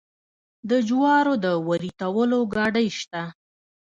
د 0.69 0.71
جوارو 0.87 1.33
د 1.43 1.47
وریتولو 1.67 2.39
ګاډۍ 2.53 2.87
شته. 2.99 3.23